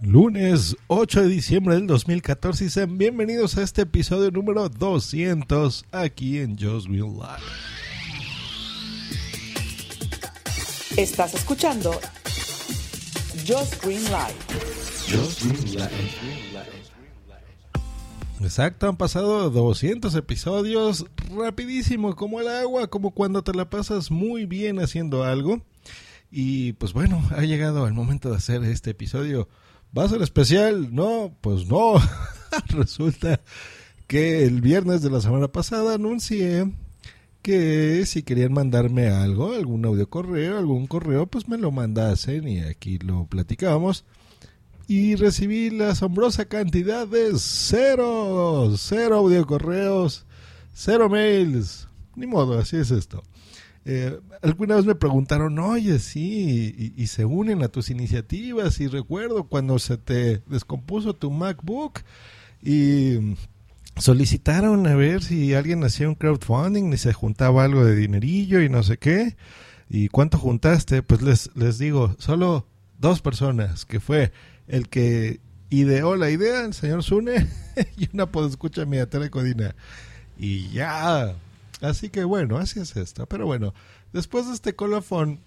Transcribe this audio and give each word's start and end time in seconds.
Lunes 0.00 0.76
8 0.86 1.22
de 1.22 1.28
diciembre 1.28 1.74
del 1.74 1.88
2014 1.88 2.66
y 2.66 2.70
sean 2.70 2.98
bienvenidos 2.98 3.58
a 3.58 3.62
este 3.62 3.82
episodio 3.82 4.30
número 4.30 4.68
200 4.68 5.86
aquí 5.90 6.38
en 6.38 6.56
Just 6.56 6.86
Green 6.86 7.14
Live. 7.14 7.42
Estás 10.96 11.34
escuchando 11.34 11.90
Just 13.44 13.82
Green 13.84 14.04
Live. 14.04 14.36
Exacto, 18.40 18.88
han 18.88 18.96
pasado 18.96 19.50
200 19.50 20.14
episodios 20.14 21.06
rapidísimo 21.36 22.14
como 22.14 22.40
el 22.40 22.46
agua, 22.46 22.86
como 22.86 23.10
cuando 23.10 23.42
te 23.42 23.52
la 23.52 23.68
pasas 23.68 24.12
muy 24.12 24.46
bien 24.46 24.78
haciendo 24.78 25.24
algo. 25.24 25.60
Y 26.30 26.74
pues 26.74 26.92
bueno, 26.92 27.20
ha 27.36 27.42
llegado 27.42 27.88
el 27.88 27.94
momento 27.94 28.30
de 28.30 28.36
hacer 28.36 28.62
este 28.62 28.90
episodio. 28.90 29.48
¿Va 29.96 30.04
a 30.04 30.08
ser 30.08 30.22
especial? 30.22 30.94
No, 30.94 31.34
pues 31.40 31.66
no. 31.66 31.94
Resulta 32.68 33.40
que 34.06 34.44
el 34.44 34.60
viernes 34.60 35.02
de 35.02 35.10
la 35.10 35.20
semana 35.20 35.48
pasada 35.48 35.94
anuncié 35.94 36.72
que 37.42 38.04
si 38.06 38.22
querían 38.22 38.52
mandarme 38.52 39.08
algo, 39.08 39.54
algún 39.54 39.84
audio 39.86 40.08
correo, 40.08 40.58
algún 40.58 40.86
correo, 40.86 41.26
pues 41.26 41.48
me 41.48 41.58
lo 41.58 41.70
mandasen 41.70 42.48
y 42.48 42.60
aquí 42.60 42.98
lo 42.98 43.26
platicábamos. 43.26 44.04
Y 44.86 45.16
recibí 45.16 45.70
la 45.70 45.90
asombrosa 45.90 46.46
cantidad 46.46 47.06
de 47.06 47.32
cero, 47.36 48.74
cero 48.78 49.16
audio 49.16 49.46
correos, 49.46 50.26
cero 50.74 51.08
mails. 51.08 51.88
Ni 52.16 52.26
modo, 52.26 52.58
así 52.58 52.76
es 52.76 52.90
esto. 52.90 53.22
Eh, 53.90 54.20
alguna 54.42 54.76
vez 54.76 54.84
me 54.84 54.94
preguntaron, 54.94 55.58
oye, 55.58 55.98
sí, 55.98 56.74
y, 56.76 57.02
y, 57.02 57.06
se 57.06 57.24
unen 57.24 57.62
a 57.62 57.68
tus 57.68 57.88
iniciativas. 57.88 58.78
Y 58.80 58.86
recuerdo 58.86 59.44
cuando 59.44 59.78
se 59.78 59.96
te 59.96 60.42
descompuso 60.46 61.14
tu 61.14 61.30
MacBook 61.30 62.00
y 62.62 63.34
solicitaron 63.96 64.86
a 64.86 64.94
ver 64.94 65.22
si 65.22 65.54
alguien 65.54 65.82
hacía 65.84 66.06
un 66.06 66.16
crowdfunding 66.16 66.92
y 66.92 66.98
se 66.98 67.14
juntaba 67.14 67.64
algo 67.64 67.82
de 67.82 67.96
dinerillo 67.96 68.60
y 68.60 68.68
no 68.68 68.82
sé 68.82 68.98
qué. 68.98 69.36
¿Y 69.88 70.08
cuánto 70.08 70.36
juntaste? 70.36 71.02
Pues 71.02 71.22
les, 71.22 71.50
les 71.56 71.78
digo, 71.78 72.14
solo 72.18 72.66
dos 72.98 73.22
personas, 73.22 73.86
que 73.86 74.00
fue 74.00 74.32
el 74.66 74.90
que 74.90 75.40
ideó 75.70 76.14
la 76.16 76.28
idea, 76.28 76.60
el 76.66 76.74
señor 76.74 77.02
Zune, 77.02 77.46
y 77.96 78.10
una 78.12 78.28
escucha 78.46 78.84
mi 78.84 78.98
Codina. 79.30 79.74
Y 80.38 80.68
ya. 80.72 81.34
Así 81.80 82.10
que 82.10 82.24
bueno, 82.24 82.58
así 82.58 82.80
es 82.80 82.96
esto. 82.96 83.26
Pero 83.26 83.46
bueno, 83.46 83.74
después 84.12 84.46
de 84.46 84.54
este 84.54 84.74
colofón, 84.74 85.40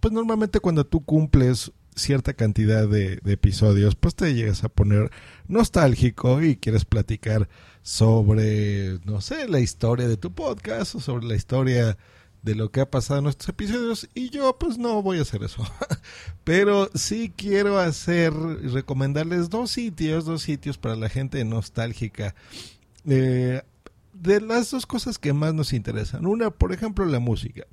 pues 0.00 0.12
normalmente 0.12 0.60
cuando 0.60 0.84
tú 0.84 1.04
cumples 1.04 1.72
cierta 1.98 2.32
cantidad 2.32 2.88
de, 2.88 3.20
episodios, 3.26 3.94
pues 3.94 4.14
te 4.14 4.34
llegas 4.34 4.64
a 4.64 4.68
poner 4.68 5.10
nostálgico 5.48 6.42
y 6.42 6.56
quieres 6.56 6.84
platicar 6.84 7.48
sobre, 7.82 8.98
no 9.04 9.20
sé, 9.20 9.48
la 9.48 9.60
historia 9.60 10.08
de 10.08 10.16
tu 10.16 10.32
podcast 10.32 10.94
o 10.94 11.00
sobre 11.00 11.26
la 11.26 11.34
historia 11.34 11.98
de 12.42 12.54
lo 12.54 12.70
que 12.70 12.80
ha 12.80 12.90
pasado 12.90 13.18
en 13.18 13.24
nuestros 13.24 13.48
episodios 13.48 14.08
y 14.14 14.30
yo 14.30 14.56
pues 14.58 14.78
no 14.78 15.02
voy 15.02 15.18
a 15.18 15.22
hacer 15.22 15.42
eso. 15.42 15.64
Pero 16.44 16.88
sí 16.94 17.32
quiero 17.36 17.78
hacer 17.78 18.32
y 18.62 18.68
recomendarles 18.68 19.50
dos 19.50 19.70
sitios, 19.70 20.24
dos 20.24 20.42
sitios 20.42 20.78
para 20.78 20.96
la 20.96 21.08
gente 21.08 21.44
nostálgica. 21.44 22.34
Eh, 23.06 23.62
de 24.20 24.40
las 24.40 24.70
dos 24.70 24.86
cosas 24.86 25.18
que 25.18 25.32
más 25.32 25.54
nos 25.54 25.72
interesan. 25.72 26.26
Una, 26.26 26.50
por 26.50 26.72
ejemplo, 26.72 27.04
la 27.04 27.20
música. 27.20 27.64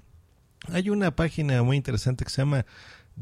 Hay 0.72 0.90
una 0.90 1.16
página 1.16 1.62
muy 1.64 1.78
interesante 1.78 2.26
que 2.26 2.32
se 2.32 2.42
llama 2.42 2.66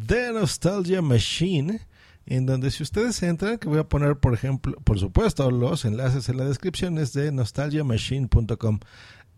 The 0.08 0.32
Nostalgia 0.34 1.02
Machine, 1.02 1.82
en 2.26 2.46
donde 2.46 2.72
si 2.72 2.84
ustedes 2.84 3.22
entran, 3.24 3.58
que 3.58 3.68
voy 3.68 3.80
a 3.80 3.88
poner, 3.88 4.18
por 4.18 4.34
ejemplo, 4.34 4.78
por 4.84 5.00
supuesto, 5.00 5.50
los 5.52 5.86
enlaces 5.86 6.30
en 6.30 6.38
la 6.38 6.46
descripción, 6.46 6.98
es 6.98 7.14
de 7.14 7.32
nostalgiamachine.com. 7.32 8.80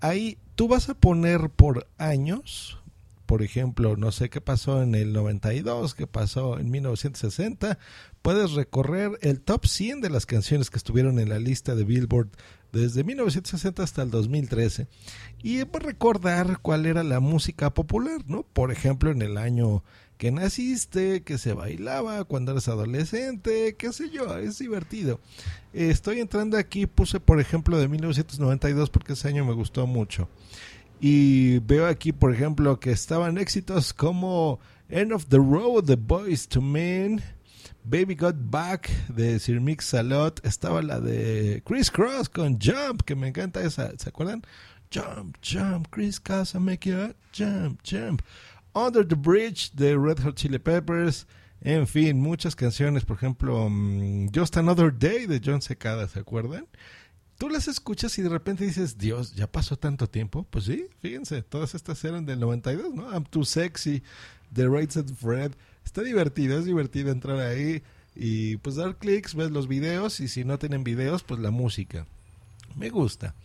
Ahí 0.02 0.38
tú 0.56 0.68
vas 0.68 0.90
a 0.90 0.94
poner 0.94 1.50
por 1.50 1.88
años, 1.98 2.80
por 3.26 3.42
ejemplo, 3.42 3.96
no 3.98 4.12
sé 4.12 4.30
qué 4.30 4.42
pasó 4.42 4.82
en 4.82 4.96
el 4.96 5.14
92, 5.14 5.96
qué 5.96 6.08
pasó 6.08 6.60
en 6.60 6.70
1960, 6.72 7.78
puedes 8.22 8.52
recorrer 8.54 9.12
el 9.22 9.42
top 9.42 9.66
100 9.66 10.02
de 10.02 10.10
las 10.10 10.26
canciones 10.26 10.70
que 10.70 10.78
estuvieron 10.78 11.20
en 11.20 11.30
la 11.30 11.40
lista 11.40 11.76
de 11.76 11.84
Billboard 11.84 12.30
desde 12.72 13.04
1960 13.04 13.84
hasta 13.84 14.04
el 14.04 14.12
2013 14.12 14.88
y 15.42 15.64
recordar 15.64 16.60
cuál 16.62 16.86
era 16.86 17.04
la 17.04 17.20
música 17.20 17.74
popular, 17.74 18.22
¿no? 18.28 18.44
Por 18.44 18.72
ejemplo, 18.72 19.12
en 19.12 19.22
el 19.22 19.38
año 19.38 19.84
que 20.18 20.32
naciste, 20.32 21.24
que 21.24 21.38
se 21.38 21.54
bailaba 21.54 22.24
cuando 22.24 22.52
eres 22.52 22.68
adolescente, 22.68 23.76
qué 23.78 23.92
sé 23.92 24.10
yo, 24.10 24.38
es 24.38 24.60
divertido. 24.60 25.20
Estoy 25.74 26.20
entrando 26.20 26.58
aquí, 26.58 26.86
puse 26.86 27.20
por 27.20 27.40
ejemplo 27.40 27.78
de 27.78 27.88
1992 27.88 28.90
porque 28.90 29.14
ese 29.14 29.28
año 29.28 29.46
me 29.46 29.54
gustó 29.54 29.88
mucho. 29.88 30.30
Y 31.00 31.60
veo 31.60 31.88
aquí, 31.88 32.12
por 32.12 32.34
ejemplo, 32.34 32.80
que 32.80 32.92
estaban 32.92 33.38
éxitos 33.38 33.94
como 33.94 34.60
End 34.90 35.12
of 35.12 35.28
the 35.28 35.38
Road, 35.38 35.86
The 35.86 35.96
Boys 35.96 36.48
to 36.48 36.62
Men, 36.62 37.22
Baby 37.84 38.16
Got 38.16 38.36
Back 38.50 38.90
de 39.10 39.40
Sir 39.40 39.60
Mix 39.60 39.86
Salot, 39.86 40.44
estaba 40.46 40.82
la 40.82 41.00
de 41.00 41.62
Chris 41.66 41.92
Cross 41.92 42.30
con 42.30 42.60
Jump, 42.60 43.04
que 43.04 43.16
me 43.16 43.28
encanta 43.28 43.62
esa, 43.62 43.92
¿se 43.98 44.10
acuerdan? 44.10 44.44
Jump, 44.92 45.38
jump, 45.42 45.88
Chris 45.92 46.20
Cross, 46.20 46.56
make 46.56 46.90
you 46.90 47.14
jump, 47.34 47.82
jump. 47.84 48.22
Under 48.74 49.04
the 49.08 49.16
Bridge 49.16 49.72
de 49.74 49.98
Red 49.98 50.20
Hot 50.20 50.36
Chili 50.36 50.60
Peppers. 50.60 51.28
En 51.62 51.88
fin, 51.88 52.20
muchas 52.20 52.56
canciones. 52.56 53.06
Por 53.06 53.18
ejemplo, 53.18 53.66
um, 53.66 54.30
Just 54.32 54.58
Another 54.58 54.92
Day 54.92 55.26
de 55.26 55.40
John 55.44 55.62
Secada, 55.62 56.08
¿se 56.08 56.20
acuerdan? 56.20 56.68
Tú 57.38 57.50
las 57.50 57.68
escuchas 57.68 58.18
y 58.18 58.22
de 58.22 58.30
repente 58.30 58.66
dices, 58.66 58.98
Dios, 58.98 59.36
¿ya 59.36 59.52
pasó 59.52 59.78
tanto 59.78 60.08
tiempo? 60.08 60.48
Pues 60.50 60.66
sí, 60.66 60.88
fíjense, 61.00 61.42
todas 61.42 61.76
estas 61.76 62.04
eran 62.06 62.26
del 62.26 62.40
92, 62.40 62.94
¿no? 62.94 63.12
I'm 63.12 63.26
Too 63.26 63.44
Sexy, 63.44 64.02
The 64.54 64.68
Rates 64.68 64.98
of 64.98 65.12
Fred. 65.20 65.52
Está 65.84 66.02
divertido, 66.02 66.58
es 66.58 66.66
divertido 66.66 67.12
entrar 67.12 67.40
ahí 67.40 67.84
y 68.16 68.58
pues 68.58 68.76
dar 68.76 68.98
clics, 68.98 69.36
ves 69.36 69.52
los 69.52 69.68
videos 69.68 70.22
y 70.22 70.30
si 70.30 70.46
no 70.46 70.58
tienen 70.58 70.84
videos, 70.84 71.24
pues 71.24 71.42
la 71.42 71.52
música. 71.52 72.08
Me 72.76 72.90
gusta. 72.90 73.36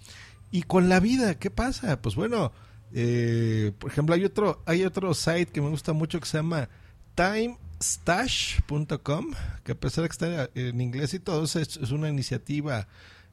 Y 0.52 0.62
con 0.62 0.88
la 0.88 1.00
vida, 1.00 1.38
¿qué 1.38 1.50
pasa? 1.50 2.00
Pues 2.00 2.14
bueno, 2.14 2.52
eh, 2.92 3.72
por 3.78 3.90
ejemplo, 3.90 4.14
hay 4.14 4.24
otro, 4.24 4.62
hay 4.66 4.84
otro 4.84 5.14
site 5.14 5.46
que 5.46 5.60
me 5.60 5.68
gusta 5.68 5.92
mucho 5.92 6.20
que 6.20 6.26
se 6.26 6.38
llama 6.38 6.68
timestash.com, 7.14 9.26
que 9.64 9.72
a 9.72 9.74
pesar 9.74 10.02
de 10.02 10.08
que 10.08 10.12
está 10.12 10.48
en 10.54 10.80
inglés 10.80 11.12
y 11.14 11.20
todo, 11.20 11.44
es, 11.44 11.76
una 11.90 12.08
iniciativa 12.08 12.86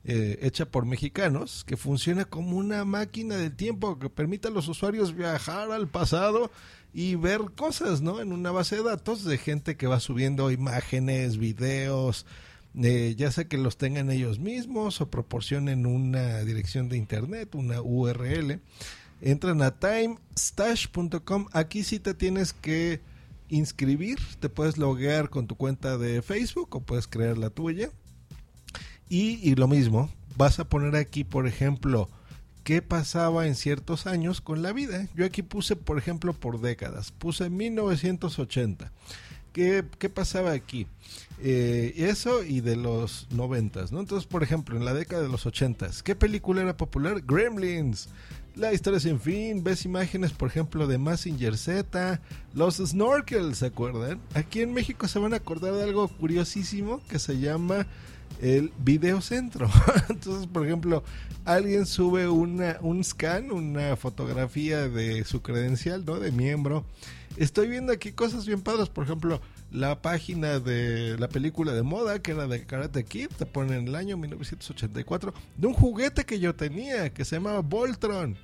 eh, 0.08 0.40
hecha 0.42 0.66
por 0.66 0.86
mexicanos 0.86 1.66
que 1.66 1.76
funciona 1.76 2.26
como 2.26 2.56
una 2.56 2.86
máquina 2.86 3.36
del 3.36 3.56
tiempo 3.56 4.00
que 4.00 4.10
permite 4.10 4.48
a 4.48 4.52
los 4.52 4.70
usuarios 4.70 5.14
viajar 5.14 5.72
al 5.72 5.90
pasado 5.90 6.50
y 6.94 7.16
ver 7.16 7.42
cosas, 7.56 8.02
¿no? 8.02 8.22
En 8.22 8.32
una 8.32 8.52
base 8.52 8.78
de 8.78 8.84
datos 8.84 9.26
de 9.26 9.38
gente 9.38 9.76
que 9.76 9.86
va 9.86 10.00
subiendo 10.00 10.50
imágenes, 10.50 11.38
videos, 11.38 12.26
eh, 12.82 13.16
ya 13.18 13.32
sea 13.32 13.50
que 13.50 13.58
los 13.58 13.78
tengan 13.78 14.10
ellos 14.10 14.40
mismos 14.40 15.02
o 15.02 15.10
proporcionen 15.10 15.86
una 15.86 16.40
dirección 16.40 16.88
de 16.88 16.98
internet, 16.98 17.54
una 17.54 17.82
URL 17.82 18.62
entran 19.22 19.62
a 19.62 19.72
timestash.com. 19.78 21.48
Aquí 21.52 21.84
sí 21.84 22.00
te 22.00 22.14
tienes 22.14 22.54
que 22.54 23.02
inscribir, 23.50 24.20
te 24.40 24.50
puedes 24.50 24.78
loguear 24.78 25.30
con 25.30 25.48
tu 25.48 25.56
cuenta 25.56 25.98
de 25.98 26.22
Facebook 26.22 26.76
o 26.76 26.82
puedes 26.82 27.08
crear 27.08 27.38
la 27.38 27.50
tuya. 27.50 27.90
Y, 29.10 29.56
lo 29.56 29.68
mismo, 29.68 30.10
vas 30.36 30.60
a 30.60 30.68
poner 30.68 30.96
aquí, 30.96 31.24
por 31.24 31.48
ejemplo, 31.48 32.10
qué 32.64 32.82
pasaba 32.82 33.48
en 33.48 33.56
ciertos 33.56 34.06
años 34.08 34.42
con 34.42 34.62
la 34.62 34.74
vida. 34.74 35.08
Yo 35.16 35.26
aquí 35.26 35.44
puse, 35.44 35.76
por 35.76 35.98
ejemplo, 35.98 36.34
por 36.34 36.60
décadas. 36.60 37.12
Puse 37.12 37.50
1980. 37.50 38.92
¿Qué, 39.54 39.86
qué 39.98 40.10
pasaba 40.10 40.52
aquí? 40.52 40.88
Eh, 41.40 41.94
eso 41.98 42.44
y 42.44 42.62
de 42.62 42.76
los 42.76 43.28
noventas, 43.32 43.92
¿no? 43.92 44.00
Entonces, 44.00 44.28
por 44.28 44.44
ejemplo, 44.44 44.76
en 44.76 44.86
la 44.86 44.94
década 44.94 45.22
de 45.22 45.30
los 45.30 45.46
ochentas, 45.46 46.04
¿qué 46.04 46.16
película 46.16 46.62
era 46.62 46.78
popular? 46.78 47.22
Gremlins. 47.26 48.10
La 48.56 48.74
historia 48.74 49.00
sin 49.00 49.20
fin, 49.20 49.64
ves 49.64 49.86
imágenes, 49.86 50.32
por 50.32 50.50
ejemplo, 50.50 50.88
de 50.88 50.98
Massinger 50.98 51.56
Z, 51.58 52.20
los 52.56 52.78
snorkels, 52.78 53.60
¿se 53.60 53.68
acuerdan? 53.68 54.20
Aquí 54.34 54.62
en 54.62 54.74
México 54.74 55.08
se 55.08 55.20
van 55.20 55.34
a 55.34 55.38
acordar 55.38 55.74
de 55.74 55.84
algo 55.84 56.08
curiosísimo 56.08 57.00
que 57.08 57.20
se 57.20 57.40
llama 57.40 57.86
el 58.42 58.72
videocentro. 58.80 59.70
Entonces, 60.10 60.48
por 60.48 60.66
ejemplo, 60.66 61.04
alguien 61.46 61.86
sube 61.86 62.28
una, 62.28 62.78
un 62.82 63.04
scan, 63.04 63.52
una 63.52 63.96
fotografía 63.96 64.88
de 64.90 65.24
su 65.24 65.42
credencial, 65.42 66.06
¿no? 66.06 66.20
De 66.20 66.32
miembro. 66.32 66.86
Estoy 67.38 67.68
viendo 67.68 67.94
aquí 67.94 68.12
cosas 68.12 68.46
bien 68.46 68.62
padres, 68.62 68.90
por 68.90 69.04
ejemplo, 69.04 69.42
la 69.72 70.02
página 70.02 70.60
de 70.60 71.18
la 71.20 71.28
película 71.30 71.74
de 71.74 71.84
moda, 71.84 72.20
que 72.20 72.32
era 72.32 72.48
de 72.48 72.66
Karate 72.66 73.04
Kid, 73.04 73.28
te 73.38 73.46
ponen 73.46 73.88
el 73.88 73.96
año 73.96 74.18
1984, 74.18 75.34
de 75.58 75.68
un 75.68 75.74
juguete 75.74 76.26
que 76.26 76.40
yo 76.40 76.56
tenía, 76.56 77.14
que 77.14 77.26
se 77.26 77.36
llamaba 77.36 77.60
Voltron. 77.60 78.38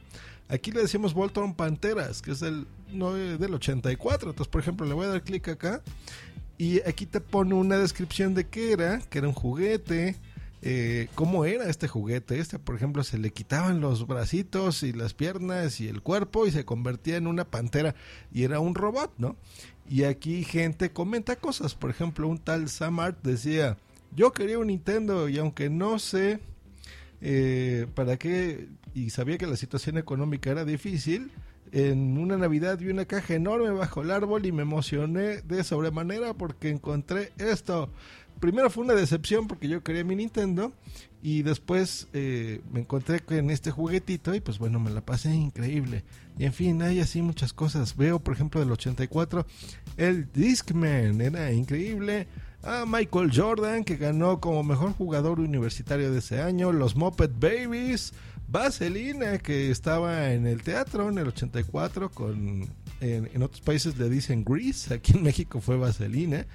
Aquí 0.50 0.72
le 0.72 0.81
decimos 0.81 1.13
Voltron 1.13 1.56
Panteras, 1.56 2.22
que 2.22 2.31
es 2.31 2.42
el, 2.42 2.68
no, 2.92 3.13
del 3.13 3.54
84. 3.54 4.30
Entonces, 4.30 4.51
por 4.51 4.62
ejemplo, 4.62 4.86
le 4.86 4.94
voy 4.94 5.06
a 5.06 5.10
dar 5.10 5.24
clic 5.24 5.48
acá 5.48 5.81
Y 6.63 6.81
aquí 6.88 7.06
te 7.06 7.19
pone 7.19 7.56
una 7.56 7.77
descripción 7.77 8.33
de 8.36 8.48
qué 8.48 8.71
era, 8.71 9.00
que 9.10 9.18
era 9.18 9.27
un 9.27 9.33
juguete, 9.33 10.15
eh, 10.62 11.10
cómo 11.13 11.44
era 11.44 11.69
este 11.69 11.89
juguete. 11.89 12.39
Este, 12.39 12.57
por 12.57 12.77
ejemplo, 12.77 13.04
se 13.04 13.18
le 13.18 13.31
quitaban 13.31 13.81
los 13.81 14.07
bracitos 14.07 14.81
y 14.81 14.94
las 14.94 15.13
piernas 15.13 15.81
y 15.81 15.89
el 15.89 16.01
cuerpo 16.01 16.48
y 16.48 16.51
se 16.51 16.63
convertía 16.63 17.18
en 17.18 17.27
una 17.27 17.44
pantera 17.44 17.95
y 18.31 18.44
era 18.44 18.62
un 18.62 18.75
robot, 18.75 19.12
¿no? 19.18 19.36
Y 19.89 20.04
aquí 20.04 20.45
gente 20.45 20.94
comenta 20.94 21.36
cosas. 21.36 21.75
Por 21.75 21.89
ejemplo, 21.89 22.30
un 22.30 22.38
tal 22.38 22.69
Samart 22.69 23.21
decía, 23.24 23.75
yo 24.16 24.31
quería 24.31 24.57
un 24.57 24.68
Nintendo 24.68 25.27
y 25.27 25.39
aunque 25.39 25.69
no 25.69 26.00
sé 26.00 26.39
eh, 27.19 27.88
para 27.94 28.16
qué 28.16 28.69
y 28.94 29.09
sabía 29.09 29.38
que 29.38 29.48
la 29.48 29.57
situación 29.57 29.98
económica 29.98 30.50
era 30.50 30.63
difícil, 30.63 31.30
en 31.74 32.20
una 32.20 32.38
Navidad 32.38 32.78
vi 32.78 32.90
una 32.90 33.06
caja 33.06 33.34
enorme 33.34 33.72
bajo 33.72 34.04
el 34.04 34.12
árbol 34.12 34.46
y 34.46 34.52
me 34.52 34.62
emocioné 34.62 35.42
de 35.42 35.64
sobremanera 35.64 36.36
porque 36.36 36.70
encontré 36.70 37.34
esto. 37.40 37.90
Primero 38.40 38.70
fue 38.70 38.84
una 38.84 38.94
decepción 38.94 39.48
porque 39.48 39.68
yo 39.68 39.84
quería 39.84 40.04
mi 40.04 40.16
Nintendo 40.16 40.72
y 41.24 41.42
después 41.42 42.10
eh, 42.14 42.62
me 42.72 42.81
encontré 42.81 43.22
en 43.30 43.50
este 43.50 43.72
juguetito 43.72 44.36
y 44.36 44.40
pues 44.40 44.60
bueno, 44.60 44.80
me 44.80 44.92
la 44.92 45.02
pasé 45.02 45.34
increíble. 45.34 46.04
Y 46.38 46.46
en 46.46 46.54
fin, 46.54 46.80
hay 46.84 47.00
así 47.00 47.24
muchas 47.24 47.54
cosas. 47.54 47.98
Veo, 47.98 48.19
por 48.19 48.36
ejemplo, 48.36 48.60
del 48.60 48.72
84, 48.72 49.48
el 49.98 50.31
Discman 50.31 51.22
era 51.22 51.52
increíble. 51.52 52.28
A 52.63 52.86
Michael 52.86 53.31
Jordan, 53.33 53.83
que 53.83 53.98
ganó 53.98 54.39
como 54.39 54.63
mejor 54.63 54.94
jugador 54.94 55.39
universitario 55.39 56.12
de 56.12 56.19
ese 56.19 56.42
año. 56.42 56.71
Los 56.71 56.95
Muppet 56.95 57.31
Babies. 57.38 58.13
Vaselina, 58.48 59.39
que 59.39 59.71
estaba 59.71 60.31
en 60.31 60.45
el 60.45 60.62
teatro 60.62 61.10
en 61.10 61.18
el 61.18 61.30
84, 61.30 62.12
con, 62.12 62.69
en, 63.01 63.42
otros 63.42 63.62
países 63.62 63.98
le 63.98 64.10
dicen 64.10 64.44
Grease, 64.44 64.94
aquí 64.94 65.13
en 65.13 65.24
México 65.24 65.60
fue 65.60 65.75
Vaselina. 65.75 66.45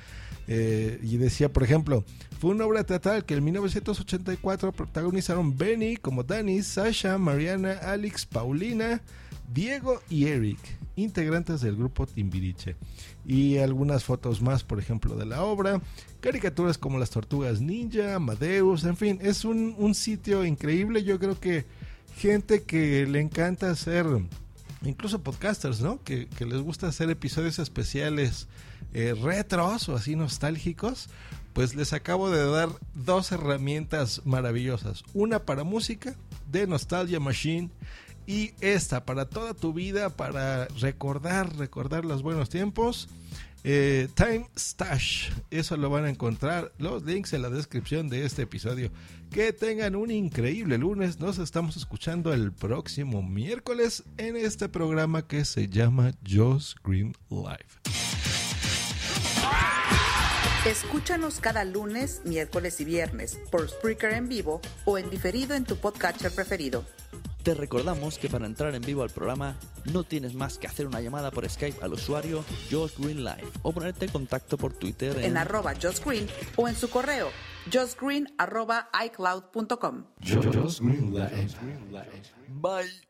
Eh, 0.46 1.00
y 1.02 1.16
decía, 1.16 1.52
por 1.52 1.64
ejemplo, 1.64 2.04
fue 2.40 2.52
una 2.52 2.64
obra 2.64 2.84
teatral 2.84 3.24
que 3.24 3.34
en 3.34 3.44
1984 3.44 4.72
protagonizaron 4.72 5.58
Benny 5.58 5.96
como 5.96 6.22
Danny, 6.22 6.62
Sasha, 6.62 7.18
Mariana, 7.18 7.72
Alex, 7.82 8.24
Paulina, 8.24 9.02
Diego 9.52 10.02
y 10.10 10.26
Eric, 10.26 10.58
integrantes 10.96 11.60
del 11.60 11.76
grupo 11.76 12.06
Timbiriche. 12.06 12.76
Y 13.24 13.58
algunas 13.58 14.04
fotos 14.04 14.42
más, 14.42 14.62
por 14.62 14.78
ejemplo, 14.78 15.16
de 15.16 15.26
la 15.26 15.42
obra. 15.42 15.80
Caricaturas 16.20 16.78
como 16.78 16.98
las 16.98 17.10
tortugas 17.10 17.60
ninja, 17.60 18.14
Amadeus, 18.14 18.84
en 18.84 18.96
fin, 18.96 19.18
es 19.22 19.44
un, 19.44 19.94
sitio 19.94 20.44
increíble. 20.44 21.04
Yo 21.04 21.18
creo 21.18 21.38
que 21.38 21.64
gente 22.16 22.62
que 22.62 23.06
le 23.06 23.20
encanta 23.20 23.70
hacer, 23.70 24.06
incluso 24.82 25.22
podcasters, 25.22 25.80
¿no? 25.80 26.02
Que, 26.02 26.28
les 26.40 26.60
gusta 26.60 26.88
hacer 26.88 27.10
episodios 27.10 27.58
especiales 27.58 28.48
eh, 28.92 29.14
retros 29.20 29.88
o 29.88 29.96
así 29.96 30.16
nostálgicos, 30.16 31.08
pues 31.52 31.74
les 31.74 31.92
acabo 31.92 32.30
de 32.30 32.44
dar 32.46 32.68
dos 32.94 33.32
herramientas 33.32 34.22
maravillosas. 34.24 35.04
Una 35.14 35.40
para 35.40 35.64
música 35.64 36.14
de 36.50 36.66
Nostalgia 36.66 37.20
Machine 37.20 37.70
y 38.28 38.52
esta 38.60 39.06
para 39.06 39.24
toda 39.24 39.54
tu 39.54 39.72
vida, 39.72 40.10
para 40.10 40.66
recordar, 40.80 41.56
recordar 41.56 42.04
los 42.04 42.22
buenos 42.22 42.50
tiempos. 42.50 43.08
Eh, 43.64 44.08
Time 44.14 44.46
Stash, 44.54 45.30
eso 45.50 45.78
lo 45.78 45.88
van 45.88 46.04
a 46.04 46.10
encontrar 46.10 46.70
los 46.76 47.02
links 47.04 47.32
en 47.32 47.40
la 47.40 47.48
descripción 47.48 48.10
de 48.10 48.26
este 48.26 48.42
episodio. 48.42 48.90
Que 49.30 49.54
tengan 49.54 49.96
un 49.96 50.10
increíble 50.10 50.76
lunes. 50.76 51.18
Nos 51.20 51.38
estamos 51.38 51.78
escuchando 51.78 52.34
el 52.34 52.52
próximo 52.52 53.22
miércoles 53.22 54.04
en 54.18 54.36
este 54.36 54.68
programa 54.68 55.26
que 55.26 55.46
se 55.46 55.68
llama 55.68 56.12
Joss 56.30 56.76
Green 56.84 57.16
Live. 57.30 57.66
Escúchanos 60.66 61.40
cada 61.40 61.64
lunes, 61.64 62.20
miércoles 62.26 62.78
y 62.82 62.84
viernes 62.84 63.38
por 63.50 63.66
Spreaker 63.70 64.12
en 64.12 64.28
vivo 64.28 64.60
o 64.84 64.98
en 64.98 65.08
diferido 65.08 65.54
en 65.54 65.64
tu 65.64 65.76
podcatcher 65.76 66.30
preferido. 66.30 66.84
Te 67.48 67.54
recordamos 67.54 68.18
que 68.18 68.28
para 68.28 68.44
entrar 68.44 68.74
en 68.74 68.82
vivo 68.82 69.02
al 69.02 69.08
programa 69.08 69.56
no 69.90 70.04
tienes 70.04 70.34
más 70.34 70.58
que 70.58 70.66
hacer 70.66 70.86
una 70.86 71.00
llamada 71.00 71.30
por 71.30 71.48
Skype 71.48 71.82
al 71.82 71.94
usuario 71.94 72.44
Josh 72.70 72.98
Green 72.98 73.24
Live 73.24 73.48
o 73.62 73.72
ponerte 73.72 74.04
en 74.04 74.10
contacto 74.10 74.58
por 74.58 74.74
Twitter 74.74 75.16
en, 75.24 75.34
arroba 75.38 75.72
Josh 75.80 76.04
Green 76.04 76.26
o 76.56 76.68
en 76.68 76.76
su 76.76 76.90
correo 76.90 77.30
joshgreen 77.72 78.28
arroba 78.36 78.90
icloud.com. 79.02 80.04
Bye. 82.48 83.07